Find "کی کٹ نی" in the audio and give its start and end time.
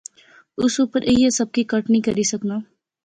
1.55-1.99